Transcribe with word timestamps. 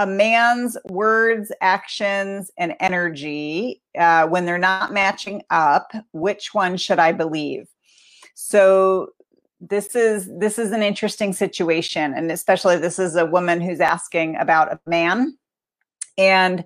a 0.00 0.06
man's 0.06 0.78
words, 0.88 1.52
actions, 1.60 2.50
and 2.56 2.74
energy, 2.80 3.82
uh, 3.98 4.26
when 4.26 4.46
they're 4.46 4.56
not 4.56 4.94
matching 4.94 5.42
up, 5.50 5.92
which 6.12 6.54
one 6.54 6.78
should 6.78 6.98
I 6.98 7.12
believe? 7.12 7.68
So 8.34 9.10
this 9.60 9.94
is 9.94 10.26
this 10.38 10.58
is 10.58 10.72
an 10.72 10.82
interesting 10.82 11.34
situation, 11.34 12.14
and 12.14 12.32
especially 12.32 12.78
this 12.78 12.98
is 12.98 13.14
a 13.14 13.26
woman 13.26 13.60
who's 13.60 13.80
asking 13.80 14.36
about 14.36 14.72
a 14.72 14.80
man, 14.86 15.36
and 16.16 16.64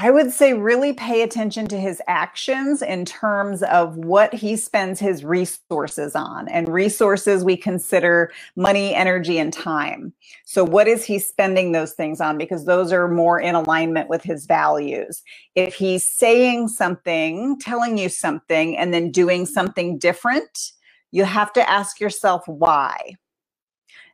I 0.00 0.12
would 0.12 0.30
say 0.30 0.54
really 0.54 0.92
pay 0.92 1.22
attention 1.22 1.66
to 1.68 1.76
his 1.76 2.00
actions 2.06 2.82
in 2.82 3.04
terms 3.04 3.64
of 3.64 3.96
what 3.96 4.32
he 4.32 4.54
spends 4.54 5.00
his 5.00 5.24
resources 5.24 6.14
on. 6.14 6.46
And 6.46 6.68
resources 6.68 7.42
we 7.42 7.56
consider 7.56 8.30
money, 8.54 8.94
energy, 8.94 9.40
and 9.40 9.52
time. 9.52 10.12
So, 10.44 10.62
what 10.62 10.86
is 10.86 11.04
he 11.04 11.18
spending 11.18 11.72
those 11.72 11.94
things 11.94 12.20
on? 12.20 12.38
Because 12.38 12.64
those 12.64 12.92
are 12.92 13.08
more 13.08 13.40
in 13.40 13.56
alignment 13.56 14.08
with 14.08 14.22
his 14.22 14.46
values. 14.46 15.24
If 15.56 15.74
he's 15.74 16.06
saying 16.06 16.68
something, 16.68 17.58
telling 17.58 17.98
you 17.98 18.08
something, 18.08 18.76
and 18.76 18.94
then 18.94 19.10
doing 19.10 19.46
something 19.46 19.98
different, 19.98 20.74
you 21.10 21.24
have 21.24 21.52
to 21.54 21.68
ask 21.68 21.98
yourself 21.98 22.46
why 22.46 23.16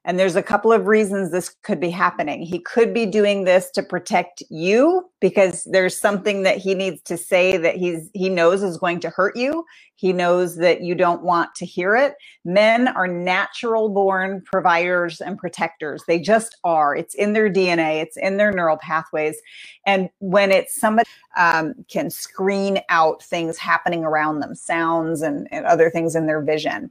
and 0.07 0.19
there's 0.19 0.37
a 0.37 0.43
couple 0.43 0.73
of 0.73 0.87
reasons 0.87 1.31
this 1.31 1.57
could 1.63 1.81
be 1.81 1.91
happening. 1.91 2.43
He 2.43 2.59
could 2.59 2.93
be 2.93 3.07
doing 3.07 3.45
this 3.45 3.71
to 3.73 3.83
protect 3.83 4.43
you 4.51 5.09
because 5.21 5.65
there's 5.65 5.99
something 5.99 6.43
that 6.43 6.59
he 6.59 6.75
needs 6.75 7.01
to 7.03 7.17
say 7.17 7.57
that 7.57 7.77
he's 7.77 8.11
he 8.13 8.29
knows 8.29 8.63
is 8.63 8.77
going 8.77 9.01
to 9.01 9.11
hurt 9.11 9.37
you. 9.37 9.65
He 9.97 10.13
knows 10.13 10.57
that 10.57 10.83
you 10.83 10.95
don't 10.95 11.23
want 11.23 11.55
to 11.57 11.65
hear 11.67 11.97
it. 11.97 12.15
Men 12.45 12.89
are 12.89 13.09
natural 13.09 13.89
born 13.89 14.43
providers 14.45 15.23
and 15.23 15.39
protectors. 15.39 16.03
They 16.07 16.19
just 16.19 16.57
are. 16.65 16.95
It's 16.95 17.15
in 17.15 17.33
their 17.33 17.51
DNA. 17.51 18.03
It's 18.03 18.19
in 18.19 18.37
their 18.37 18.53
neural 18.53 18.77
pathways. 18.77 19.39
And 19.87 20.11
when 20.19 20.51
it's 20.51 20.79
somebody 20.79 21.09
um, 21.37 21.75
can 21.89 22.11
screen 22.11 22.81
out 22.91 23.23
things 23.23 23.57
happening 23.57 24.05
around 24.05 24.41
them, 24.41 24.55
sounds 24.55 25.23
and, 25.23 25.49
and 25.51 25.65
other 25.65 25.89
things 25.89 26.15
in 26.15 26.27
their 26.27 26.43
vision. 26.43 26.91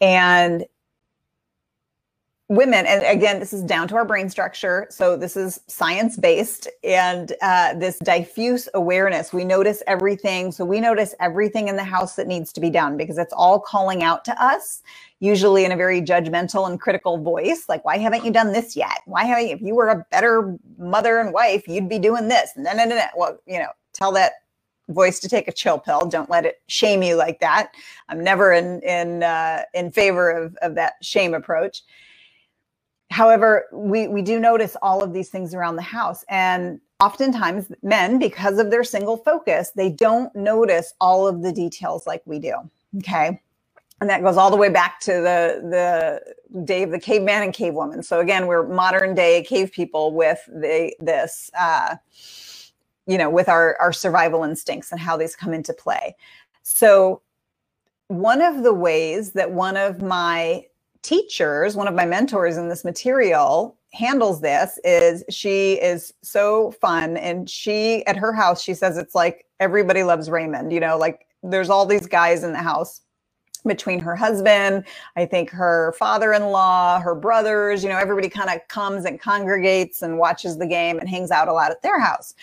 And 0.00 0.66
women 2.52 2.84
and 2.84 3.02
again 3.04 3.40
this 3.40 3.54
is 3.54 3.62
down 3.62 3.88
to 3.88 3.96
our 3.96 4.04
brain 4.04 4.28
structure. 4.28 4.86
So 4.90 5.16
this 5.16 5.36
is 5.36 5.60
science 5.68 6.18
based 6.18 6.68
and 6.84 7.32
uh, 7.40 7.74
this 7.74 7.98
diffuse 8.00 8.68
awareness 8.74 9.32
we 9.32 9.44
notice 9.44 9.82
everything. 9.86 10.52
So 10.52 10.64
we 10.64 10.78
notice 10.78 11.14
everything 11.18 11.68
in 11.68 11.76
the 11.76 11.84
house 11.84 12.14
that 12.16 12.26
needs 12.26 12.52
to 12.52 12.60
be 12.60 12.68
done 12.68 12.98
because 12.98 13.16
it's 13.16 13.32
all 13.32 13.58
calling 13.58 14.02
out 14.02 14.24
to 14.26 14.42
us 14.42 14.82
usually 15.20 15.64
in 15.64 15.72
a 15.72 15.76
very 15.76 16.02
judgmental 16.02 16.68
and 16.68 16.78
critical 16.78 17.16
voice 17.18 17.64
like 17.68 17.84
why 17.86 17.96
haven't 17.96 18.24
you 18.24 18.30
done 18.30 18.52
this 18.52 18.76
yet? 18.76 19.00
Why 19.06 19.24
haven't 19.24 19.48
you 19.48 19.54
if 19.54 19.62
you 19.62 19.74
were 19.74 19.88
a 19.88 20.06
better 20.10 20.56
mother 20.78 21.20
and 21.20 21.32
wife 21.32 21.66
you'd 21.66 21.88
be 21.88 21.98
doing 21.98 22.28
this. 22.28 22.50
No 22.56 22.72
no 22.74 22.84
no 22.84 22.96
no 22.96 23.06
well 23.16 23.38
you 23.46 23.58
know 23.58 23.70
tell 23.94 24.12
that 24.12 24.32
voice 24.90 25.20
to 25.20 25.28
take 25.28 25.48
a 25.48 25.52
chill 25.52 25.78
pill. 25.78 26.00
Don't 26.00 26.28
let 26.28 26.44
it 26.44 26.60
shame 26.66 27.02
you 27.02 27.16
like 27.16 27.40
that. 27.40 27.72
I'm 28.10 28.22
never 28.22 28.52
in 28.52 28.82
in 28.82 29.22
uh, 29.22 29.62
in 29.72 29.90
favor 29.90 30.30
of 30.30 30.54
of 30.60 30.74
that 30.74 30.94
shame 31.02 31.32
approach 31.32 31.82
however, 33.12 33.66
we, 33.72 34.08
we 34.08 34.22
do 34.22 34.40
notice 34.40 34.76
all 34.80 35.02
of 35.02 35.12
these 35.12 35.28
things 35.28 35.54
around 35.54 35.76
the 35.76 35.82
house. 35.82 36.24
And 36.28 36.80
oftentimes, 36.98 37.70
men, 37.82 38.18
because 38.18 38.58
of 38.58 38.70
their 38.70 38.84
single 38.84 39.18
focus, 39.18 39.72
they 39.76 39.90
don't 39.90 40.34
notice 40.34 40.94
all 41.00 41.28
of 41.28 41.42
the 41.42 41.52
details 41.52 42.06
like 42.06 42.22
we 42.24 42.38
do. 42.38 42.54
Okay. 42.98 43.40
And 44.00 44.10
that 44.10 44.22
goes 44.22 44.36
all 44.36 44.50
the 44.50 44.56
way 44.56 44.68
back 44.68 44.98
to 45.00 45.12
the, 45.12 46.20
the 46.50 46.64
day 46.64 46.82
of 46.82 46.90
the 46.90 46.98
caveman 46.98 47.42
and 47.42 47.54
cavewoman. 47.54 48.04
So 48.04 48.18
again, 48.18 48.46
we're 48.46 48.66
modern 48.66 49.14
day 49.14 49.44
cave 49.44 49.70
people 49.72 50.12
with 50.12 50.44
the, 50.46 50.92
this, 50.98 51.50
uh, 51.58 51.96
you 53.06 53.18
know, 53.18 53.30
with 53.30 53.48
our, 53.48 53.76
our 53.78 53.92
survival 53.92 54.42
instincts 54.42 54.90
and 54.90 55.00
how 55.00 55.16
these 55.16 55.36
come 55.36 55.52
into 55.52 55.72
play. 55.72 56.16
So 56.62 57.22
one 58.08 58.42
of 58.42 58.62
the 58.62 58.74
ways 58.74 59.32
that 59.32 59.52
one 59.52 59.76
of 59.76 60.02
my 60.02 60.66
teachers, 61.02 61.76
one 61.76 61.88
of 61.88 61.94
my 61.94 62.06
mentors 62.06 62.56
in 62.56 62.68
this 62.68 62.84
material, 62.84 63.76
handles 63.92 64.40
this 64.40 64.78
is 64.84 65.22
she 65.28 65.74
is 65.74 66.14
so 66.22 66.70
fun 66.72 67.16
and 67.18 67.50
she 67.50 68.04
at 68.06 68.16
her 68.16 68.32
house 68.32 68.62
she 68.62 68.72
says 68.72 68.96
it's 68.96 69.14
like 69.14 69.44
everybody 69.60 70.02
loves 70.02 70.30
Raymond, 70.30 70.72
you 70.72 70.80
know, 70.80 70.96
like 70.96 71.26
there's 71.42 71.68
all 71.68 71.84
these 71.84 72.06
guys 72.06 72.42
in 72.42 72.52
the 72.52 72.58
house 72.58 73.02
between 73.64 74.00
her 74.00 74.16
husband, 74.16 74.84
I 75.14 75.24
think 75.24 75.50
her 75.50 75.94
father-in-law, 75.98 77.00
her 77.00 77.14
brothers, 77.14 77.84
you 77.84 77.90
know, 77.90 77.98
everybody 77.98 78.28
kind 78.28 78.50
of 78.50 78.66
comes 78.68 79.04
and 79.04 79.20
congregates 79.20 80.02
and 80.02 80.18
watches 80.18 80.58
the 80.58 80.66
game 80.66 80.98
and 80.98 81.08
hangs 81.08 81.30
out 81.30 81.48
a 81.48 81.52
lot 81.52 81.70
at 81.70 81.82
their 81.82 82.00
house. 82.00 82.34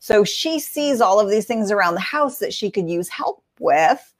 So 0.00 0.24
she 0.24 0.58
sees 0.58 1.00
all 1.00 1.20
of 1.20 1.30
these 1.30 1.46
things 1.46 1.70
around 1.70 1.94
the 1.94 2.00
house 2.00 2.38
that 2.38 2.52
she 2.52 2.70
could 2.70 2.88
use 2.88 3.08
help 3.08 3.44
with 3.60 4.12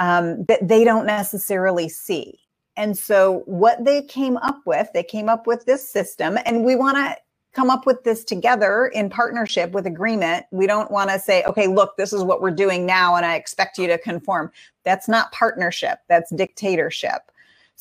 um, 0.00 0.44
that 0.46 0.66
they 0.66 0.82
don't 0.82 1.06
necessarily 1.06 1.88
see. 1.88 2.39
And 2.76 2.96
so, 2.96 3.42
what 3.46 3.84
they 3.84 4.02
came 4.02 4.36
up 4.38 4.60
with, 4.64 4.88
they 4.94 5.02
came 5.02 5.28
up 5.28 5.46
with 5.46 5.64
this 5.66 5.86
system, 5.88 6.38
and 6.44 6.64
we 6.64 6.76
want 6.76 6.96
to 6.96 7.16
come 7.52 7.68
up 7.70 7.84
with 7.84 8.04
this 8.04 8.24
together 8.24 8.86
in 8.94 9.10
partnership 9.10 9.72
with 9.72 9.86
agreement. 9.86 10.46
We 10.52 10.66
don't 10.66 10.90
want 10.90 11.10
to 11.10 11.18
say, 11.18 11.42
okay, 11.44 11.66
look, 11.66 11.96
this 11.96 12.12
is 12.12 12.22
what 12.22 12.40
we're 12.40 12.52
doing 12.52 12.86
now, 12.86 13.16
and 13.16 13.26
I 13.26 13.34
expect 13.34 13.76
you 13.76 13.86
to 13.88 13.98
conform. 13.98 14.52
That's 14.84 15.08
not 15.08 15.32
partnership, 15.32 15.98
that's 16.08 16.30
dictatorship. 16.30 17.30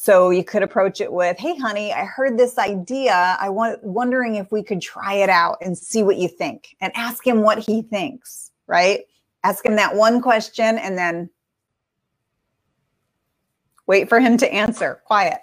So 0.02 0.30
you 0.30 0.46
could 0.46 0.64
approach 0.64 1.02
it 1.02 1.12
with, 1.12 1.38
hey, 1.38 1.58
honey, 1.58 1.92
I 1.92 2.06
heard 2.06 2.38
this 2.38 2.58
idea. 2.58 3.38
I 3.38 3.50
want 3.50 3.84
wondering 3.84 4.36
if 4.36 4.50
we 4.50 4.64
could 4.64 4.82
try 4.82 5.16
it 5.16 5.30
out 5.30 5.58
and 5.62 5.78
see 5.78 6.04
what 6.04 6.16
you 6.16 6.30
think 6.30 6.74
and 6.80 6.94
ask 6.96 7.28
him 7.28 7.42
what 7.42 7.60
he 7.60 7.82
thinks, 7.82 8.52
right? 8.66 9.02
Ask 9.44 9.66
him 9.66 9.76
that 9.76 9.96
one 9.96 10.22
question 10.22 10.78
and 10.78 10.98
then 10.98 11.30
Wait 13.90 14.08
for 14.08 14.20
him 14.20 14.38
to 14.38 14.54
answer. 14.54 15.02
Quiet. 15.06 15.42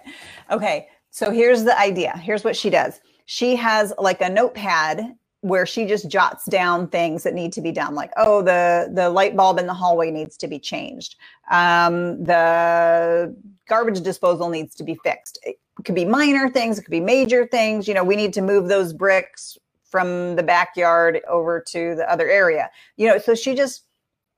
Okay. 0.49 0.87
So 1.11 1.31
here's 1.31 1.65
the 1.65 1.77
idea. 1.77 2.17
Here's 2.17 2.45
what 2.45 2.55
she 2.55 2.69
does. 2.69 3.01
She 3.25 3.57
has 3.57 3.93
like 3.99 4.21
a 4.21 4.29
notepad 4.29 5.17
where 5.41 5.65
she 5.65 5.85
just 5.85 6.09
jots 6.09 6.45
down 6.45 6.87
things 6.87 7.23
that 7.23 7.33
need 7.33 7.53
to 7.53 7.61
be 7.61 7.71
done 7.71 7.93
like 7.93 8.11
oh 8.17 8.41
the 8.41 8.89
the 8.93 9.07
light 9.07 9.35
bulb 9.35 9.59
in 9.59 9.67
the 9.67 9.73
hallway 9.73 10.09
needs 10.09 10.35
to 10.35 10.47
be 10.47 10.57
changed 10.57 11.15
um, 11.51 12.23
the 12.23 13.35
garbage 13.69 14.01
disposal 14.01 14.49
needs 14.49 14.73
to 14.73 14.83
be 14.83 14.95
fixed 15.03 15.39
it 15.43 15.57
could 15.85 15.93
be 15.93 16.05
minor 16.05 16.49
things 16.49 16.79
it 16.79 16.81
could 16.81 16.91
be 16.91 16.99
major 16.99 17.45
things 17.45 17.87
you 17.87 17.93
know 17.93 18.03
we 18.03 18.15
need 18.15 18.33
to 18.33 18.41
move 18.41 18.67
those 18.67 18.93
bricks 18.93 19.59
from 19.83 20.35
the 20.35 20.43
backyard 20.43 21.21
over 21.29 21.63
to 21.65 21.93
the 21.95 22.11
other 22.11 22.27
area 22.27 22.67
you 22.97 23.07
know 23.07 23.19
so 23.19 23.35
she 23.35 23.53
just 23.53 23.86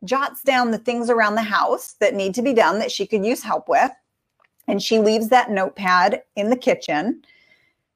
jots 0.03 0.43
down 0.43 0.71
the 0.71 0.77
things 0.77 1.09
around 1.09 1.35
the 1.35 1.41
house 1.41 1.95
that 1.99 2.15
need 2.15 2.33
to 2.35 2.41
be 2.41 2.53
done 2.53 2.79
that 2.79 2.91
she 2.91 3.05
could 3.05 3.25
use 3.25 3.43
help 3.43 3.67
with. 3.67 3.91
And 4.67 4.81
she 4.81 4.99
leaves 4.99 5.29
that 5.29 5.51
notepad 5.51 6.23
in 6.35 6.49
the 6.49 6.55
kitchen. 6.55 7.23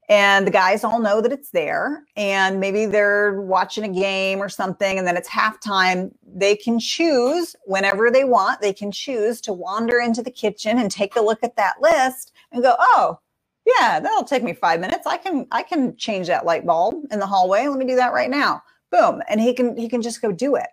And 0.09 0.45
the 0.45 0.51
guys 0.51 0.83
all 0.83 0.99
know 0.99 1.21
that 1.21 1.31
it's 1.31 1.51
there. 1.51 2.03
And 2.17 2.59
maybe 2.59 2.85
they're 2.85 3.41
watching 3.41 3.85
a 3.85 3.89
game 3.89 4.39
or 4.39 4.49
something 4.49 4.97
and 4.97 5.07
then 5.07 5.15
it's 5.15 5.29
halftime. 5.29 6.11
They 6.25 6.55
can 6.55 6.79
choose 6.79 7.55
whenever 7.65 8.11
they 8.11 8.25
want 8.25 8.59
they 8.61 8.73
can 8.73 8.91
choose 8.91 9.39
to 9.41 9.53
wander 9.53 9.99
into 9.99 10.21
the 10.21 10.31
kitchen 10.31 10.77
and 10.79 10.91
take 10.91 11.15
a 11.15 11.21
look 11.21 11.43
at 11.43 11.55
that 11.55 11.75
list 11.81 12.33
and 12.51 12.61
go 12.61 12.75
oh 12.79 13.19
yeah 13.65 13.99
that'll 14.01 14.25
take 14.25 14.43
me 14.43 14.53
five 14.53 14.81
minutes. 14.81 15.07
I 15.07 15.17
can 15.17 15.47
i 15.51 15.63
can 15.63 15.95
change 15.95 16.27
that 16.27 16.45
light 16.45 16.65
bulb 16.65 17.05
in 17.11 17.19
the 17.19 17.27
hallway. 17.27 17.67
Let 17.67 17.79
me 17.79 17.85
do 17.85 17.95
that 17.95 18.13
right 18.13 18.29
now. 18.29 18.61
Boom. 18.91 19.21
And 19.29 19.39
he 19.39 19.53
can 19.53 19.77
he 19.77 19.87
can 19.87 20.01
just 20.01 20.21
go 20.21 20.33
do 20.33 20.55
it 20.55 20.67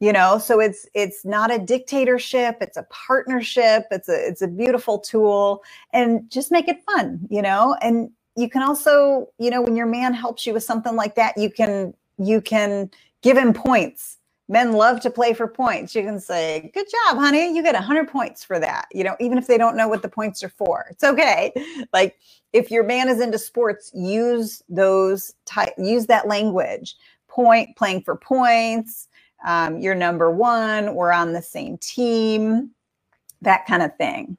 you 0.00 0.12
know 0.12 0.38
so 0.38 0.60
it's 0.60 0.86
it's 0.94 1.24
not 1.24 1.52
a 1.52 1.58
dictatorship 1.58 2.58
it's 2.60 2.76
a 2.76 2.86
partnership 2.90 3.84
it's 3.90 4.08
a 4.08 4.28
it's 4.28 4.42
a 4.42 4.48
beautiful 4.48 4.98
tool 4.98 5.62
and 5.92 6.30
just 6.30 6.50
make 6.52 6.68
it 6.68 6.82
fun 6.84 7.18
you 7.30 7.42
know? 7.42 7.76
And 7.80 8.10
you 8.36 8.48
can 8.48 8.62
also 8.62 9.28
you 9.38 9.50
know 9.50 9.62
when 9.62 9.76
your 9.76 9.86
man 9.86 10.14
helps 10.14 10.46
you 10.46 10.54
with 10.54 10.64
something 10.64 10.96
like 10.96 11.14
that 11.16 11.36
you 11.36 11.50
can 11.50 11.94
you 12.18 12.40
can 12.40 12.90
give 13.22 13.36
him 13.36 13.52
points. 13.52 14.16
Men 14.50 14.72
love 14.72 15.00
to 15.00 15.10
play 15.10 15.34
for 15.34 15.46
points. 15.46 15.94
You 15.94 16.02
can 16.02 16.18
say 16.18 16.70
good 16.72 16.86
job 16.90 17.18
honey. 17.18 17.54
You 17.54 17.62
get 17.62 17.74
100 17.74 18.08
points 18.08 18.44
for 18.44 18.58
that 18.58 18.86
you 18.92 19.04
know 19.04 19.16
even 19.20 19.38
if 19.38 19.46
they 19.46 19.58
don't 19.58 19.76
know 19.76 19.88
what 19.88 20.02
the 20.02 20.08
points 20.08 20.42
are 20.42 20.48
for. 20.48 20.86
It's 20.90 21.04
okay. 21.04 21.52
Like 21.92 22.16
if 22.52 22.70
your 22.70 22.84
man 22.84 23.08
is 23.08 23.20
into 23.20 23.38
sports 23.38 23.90
use 23.94 24.62
those 24.68 25.34
type 25.44 25.74
use 25.78 26.06
that 26.06 26.28
language. 26.28 26.96
Point 27.28 27.76
playing 27.76 28.02
for 28.02 28.16
points 28.16 29.08
um, 29.44 29.78
you're 29.78 29.94
number 29.94 30.30
one, 30.30 30.94
we're 30.94 31.12
on 31.12 31.32
the 31.32 31.42
same 31.42 31.78
team, 31.78 32.70
that 33.42 33.66
kind 33.66 33.82
of 33.82 33.96
thing. 33.96 34.36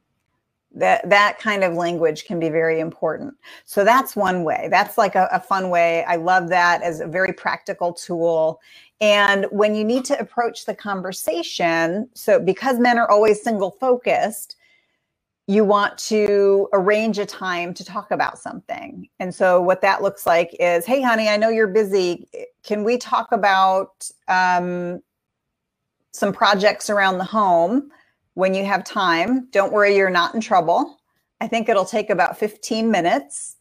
That 0.75 1.09
that 1.09 1.39
kind 1.39 1.63
of 1.63 1.73
language 1.73 2.25
can 2.25 2.39
be 2.39 2.49
very 2.49 2.79
important. 2.79 3.33
So 3.65 3.83
that's 3.83 4.15
one 4.15 4.43
way. 4.43 4.67
That's 4.71 4.97
like 4.97 5.15
a, 5.15 5.27
a 5.31 5.39
fun 5.39 5.69
way. 5.71 6.03
I 6.03 6.17
love 6.17 6.49
that 6.49 6.83
as 6.83 6.99
a 6.99 7.07
very 7.07 7.33
practical 7.33 7.91
tool. 7.93 8.61
And 9.01 9.47
when 9.51 9.73
you 9.75 9.83
need 9.83 10.05
to 10.05 10.19
approach 10.19 10.65
the 10.65 10.75
conversation, 10.75 12.09
so 12.13 12.39
because 12.39 12.79
men 12.79 12.99
are 12.99 13.09
always 13.09 13.41
single 13.41 13.71
focused, 13.71 14.57
you 15.49 15.65
want 15.65 15.97
to 15.97 16.69
arrange 16.73 17.17
a 17.17 17.25
time 17.25 17.73
to 17.73 17.83
talk 17.83 18.11
about 18.11 18.37
something. 18.37 19.09
And 19.19 19.33
so, 19.33 19.59
what 19.59 19.81
that 19.81 20.03
looks 20.03 20.27
like 20.27 20.55
is 20.59 20.85
hey, 20.85 21.01
honey, 21.01 21.27
I 21.27 21.37
know 21.37 21.49
you're 21.49 21.65
busy. 21.65 22.27
Can 22.61 22.83
we 22.83 22.99
talk 22.99 23.31
about 23.31 24.07
um, 24.27 25.01
some 26.11 26.33
projects 26.33 26.91
around 26.91 27.17
the 27.17 27.23
home 27.23 27.89
when 28.35 28.53
you 28.53 28.63
have 28.63 28.83
time? 28.83 29.47
Don't 29.49 29.73
worry, 29.73 29.95
you're 29.95 30.11
not 30.11 30.35
in 30.35 30.39
trouble. 30.39 30.99
I 31.41 31.47
think 31.47 31.67
it'll 31.67 31.83
take 31.83 32.11
about 32.11 32.37
15 32.37 32.91
minutes. 32.91 33.55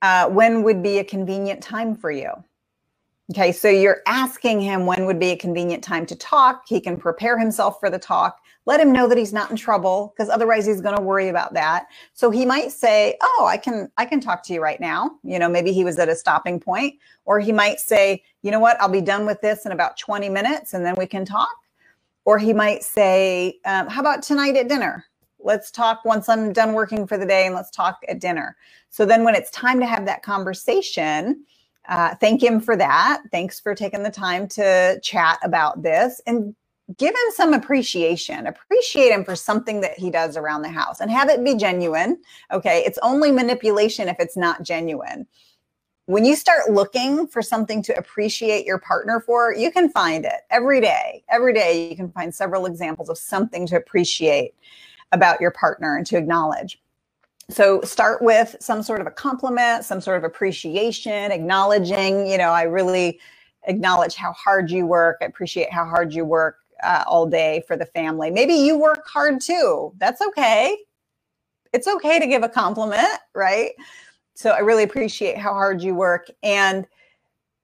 Uh, 0.00 0.28
when 0.28 0.62
would 0.62 0.84
be 0.84 0.98
a 0.98 1.04
convenient 1.04 1.60
time 1.60 1.96
for 1.96 2.12
you? 2.12 2.30
Okay, 3.32 3.50
so 3.50 3.68
you're 3.68 4.02
asking 4.06 4.60
him 4.60 4.86
when 4.86 5.04
would 5.04 5.18
be 5.18 5.30
a 5.30 5.36
convenient 5.36 5.82
time 5.82 6.06
to 6.06 6.14
talk. 6.14 6.62
He 6.68 6.80
can 6.80 6.96
prepare 6.96 7.36
himself 7.36 7.80
for 7.80 7.90
the 7.90 7.98
talk 7.98 8.38
let 8.66 8.80
him 8.80 8.92
know 8.92 9.08
that 9.08 9.16
he's 9.16 9.32
not 9.32 9.50
in 9.50 9.56
trouble 9.56 10.12
because 10.14 10.28
otherwise 10.28 10.66
he's 10.66 10.80
going 10.80 10.96
to 10.96 11.02
worry 11.02 11.28
about 11.28 11.54
that. 11.54 11.86
So 12.12 12.30
he 12.30 12.44
might 12.44 12.70
say 12.70 13.16
oh 13.22 13.46
i 13.48 13.56
can 13.56 13.90
i 13.96 14.04
can 14.04 14.20
talk 14.20 14.42
to 14.44 14.52
you 14.52 14.62
right 14.62 14.80
now. 14.80 15.12
You 15.22 15.38
know 15.38 15.48
maybe 15.48 15.72
he 15.72 15.84
was 15.84 15.98
at 15.98 16.08
a 16.08 16.16
stopping 16.16 16.60
point. 16.60 16.94
Or 17.24 17.40
he 17.40 17.52
might 17.52 17.80
say 17.80 18.22
you 18.42 18.50
know 18.50 18.60
what? 18.60 18.80
I'll 18.80 18.88
be 18.88 19.00
done 19.00 19.26
with 19.26 19.40
this 19.40 19.66
in 19.66 19.72
about 19.72 19.98
20 19.98 20.28
minutes 20.28 20.74
and 20.74 20.84
then 20.84 20.94
we 20.96 21.06
can 21.06 21.24
talk. 21.24 21.56
Or 22.24 22.38
he 22.38 22.52
might 22.52 22.82
say 22.82 23.58
um, 23.64 23.88
how 23.88 24.00
about 24.00 24.22
tonight 24.22 24.56
at 24.56 24.68
dinner? 24.68 25.04
Let's 25.40 25.70
talk 25.70 26.04
once 26.04 26.28
i'm 26.28 26.52
done 26.52 26.72
working 26.74 27.06
for 27.06 27.16
the 27.16 27.26
day 27.26 27.46
and 27.46 27.54
let's 27.54 27.70
talk 27.70 27.98
at 28.08 28.20
dinner. 28.20 28.56
So 28.90 29.06
then 29.06 29.24
when 29.24 29.34
it's 29.34 29.50
time 29.50 29.80
to 29.80 29.86
have 29.86 30.04
that 30.06 30.22
conversation 30.22 31.44
uh, 31.88 32.14
thank 32.16 32.42
him 32.42 32.60
for 32.60 32.76
that. 32.76 33.22
Thanks 33.32 33.58
for 33.58 33.74
taking 33.74 34.02
the 34.02 34.10
time 34.10 34.46
to 34.48 35.00
chat 35.02 35.38
about 35.42 35.82
this. 35.82 36.20
And 36.26 36.54
give 36.96 37.10
him 37.10 37.32
some 37.34 37.52
appreciation. 37.52 38.46
Appreciate 38.46 39.12
him 39.12 39.24
for 39.24 39.36
something 39.36 39.80
that 39.82 39.98
he 39.98 40.10
does 40.10 40.36
around 40.36 40.62
the 40.62 40.68
house 40.68 41.00
and 41.00 41.10
have 41.10 41.28
it 41.28 41.44
be 41.44 41.54
genuine 41.54 42.18
okay? 42.52 42.82
It's 42.86 42.98
only 43.02 43.30
manipulation 43.30 44.08
if 44.08 44.16
it's 44.18 44.36
not 44.36 44.62
genuine. 44.62 45.26
When 46.06 46.24
you 46.24 46.34
start 46.36 46.70
looking 46.70 47.26
for 47.26 47.42
something 47.42 47.82
to 47.82 47.98
appreciate 47.98 48.64
your 48.64 48.78
partner 48.78 49.20
for 49.20 49.54
you 49.54 49.70
can 49.70 49.90
find 49.90 50.24
it 50.24 50.40
every 50.50 50.80
day. 50.80 51.22
Every 51.28 51.52
day 51.52 51.90
you 51.90 51.96
can 51.96 52.10
find 52.10 52.34
several 52.34 52.64
examples 52.64 53.10
of 53.10 53.18
something 53.18 53.66
to 53.66 53.76
appreciate 53.76 54.54
about 55.12 55.40
your 55.40 55.50
partner 55.50 55.96
and 55.96 56.06
to 56.06 56.16
acknowledge. 56.16 56.80
So 57.50 57.82
start 57.82 58.22
with 58.22 58.56
some 58.60 58.82
sort 58.82 59.00
of 59.00 59.06
a 59.06 59.10
compliment 59.10 59.84
some 59.84 60.00
sort 60.00 60.18
of 60.18 60.24
appreciation 60.24 61.32
acknowledging 61.32 62.26
you 62.26 62.36
know 62.36 62.50
i 62.50 62.62
really 62.62 63.18
acknowledge 63.68 64.14
how 64.14 64.32
hard 64.32 64.70
you 64.70 64.86
work. 64.86 65.18
I 65.20 65.26
appreciate 65.26 65.72
how 65.72 65.84
hard 65.84 66.12
you 66.12 66.24
work 66.24 66.58
uh, 66.82 67.04
all 67.06 67.26
day 67.26 67.62
for 67.66 67.76
the 67.76 67.86
family. 67.86 68.30
Maybe 68.30 68.54
you 68.54 68.78
work 68.78 69.06
hard 69.08 69.40
too. 69.40 69.92
That's 69.98 70.20
okay. 70.22 70.76
It's 71.72 71.88
okay 71.88 72.18
to 72.18 72.26
give 72.26 72.42
a 72.42 72.48
compliment, 72.48 73.20
right? 73.34 73.72
So 74.34 74.50
I 74.50 74.60
really 74.60 74.84
appreciate 74.84 75.38
how 75.38 75.52
hard 75.52 75.82
you 75.82 75.94
work. 75.94 76.28
And 76.42 76.86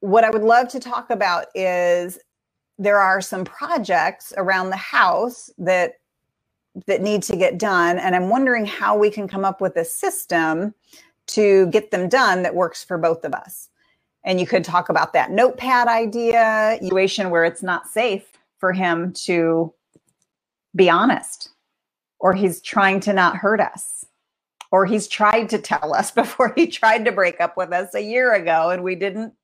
what 0.01 0.25
I 0.25 0.31
would 0.31 0.43
love 0.43 0.69
to 0.69 0.81
talk 0.81 1.11
about 1.11 1.47
is 1.55 2.19
there 2.79 2.99
are 2.99 3.21
some 3.21 3.45
projects 3.45 4.33
around 4.37 4.71
the 4.71 4.77
house 4.77 5.51
that 5.59 5.95
that 6.87 7.03
need 7.03 7.23
to 7.23 7.37
get 7.37 7.59
done 7.59 7.99
and 7.99 8.17
i'm 8.17 8.29
wondering 8.29 8.67
how 8.67 8.97
we 8.97 9.11
can 9.11 9.29
come 9.29 9.45
up 9.45 9.61
with 9.61 9.77
a 9.77 9.85
system 9.85 10.75
to 11.27 11.67
get 11.69 11.91
them 11.91 12.09
done 12.09 12.43
that 12.43 12.55
works 12.55 12.83
for 12.83 12.99
both 12.99 13.25
of 13.25 13.33
us 13.33 13.69
and 14.25 14.41
you 14.41 14.47
could 14.47 14.65
talk 14.65 14.89
about 14.89 15.13
that 15.13 15.31
notepad 15.31 15.89
idea 15.89 16.77
situation 16.81 17.31
where 17.31 17.45
it's 17.45 17.63
not 17.63 17.87
safe 17.89 18.33
for 18.65 18.73
him 18.73 19.13
to 19.13 19.75
be 20.75 20.89
honest 20.89 21.51
or 22.19 22.33
he's 22.33 22.63
trying 22.63 22.99
to 22.99 23.13
not 23.13 23.37
hurt 23.37 23.61
us 23.61 24.07
or 24.73 24.87
he's 24.87 25.07
tried 25.07 25.51
to 25.51 25.59
tell 25.59 25.95
us 25.95 26.11
before 26.23 26.55
he 26.57 26.67
tried 26.67 27.05
to 27.05 27.13
break 27.13 27.43
up 27.43 27.59
with 27.59 27.75
us 27.75 27.95
a 27.95 28.01
year 28.01 28.33
ago 28.33 28.71
and 28.71 28.83
we 28.83 28.95
didn't 28.95 29.35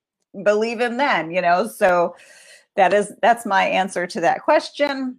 believe 0.43 0.81
him 0.81 0.97
then 0.97 1.31
you 1.31 1.43
know? 1.43 1.67
So 1.67 2.17
that 2.77 2.95
is 2.95 3.13
that's 3.21 3.45
my 3.45 3.65
answer 3.65 4.07
to 4.07 4.23
that 4.23 4.41
question. 4.43 5.19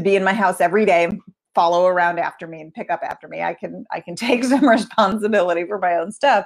Be 0.00 0.16
in 0.16 0.24
my 0.24 0.32
house 0.32 0.62
every 0.62 0.86
day 0.86 1.10
follow 1.54 1.86
around 1.86 2.18
after 2.18 2.46
me 2.46 2.60
and 2.60 2.74
pick 2.74 2.90
up 2.90 3.00
after 3.02 3.28
me. 3.28 3.42
I 3.42 3.54
can 3.54 3.86
I 3.90 4.00
can 4.00 4.16
take 4.26 4.44
some 4.44 4.68
responsibility 4.68 5.64
for 5.66 5.78
my 5.78 5.94
own 5.96 6.12
stuff. 6.12 6.42